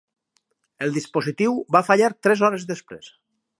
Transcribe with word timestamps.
El 0.85 0.95
dispositiu 0.95 1.53
va 1.77 1.83
fallar 1.91 2.11
tres 2.27 2.45
hores 2.49 2.69
després. 2.75 3.15